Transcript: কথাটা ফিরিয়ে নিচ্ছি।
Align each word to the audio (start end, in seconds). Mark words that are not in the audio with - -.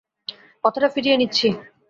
কথাটা 0.63 0.87
ফিরিয়ে 0.89 1.15
নিচ্ছি। 1.17 1.47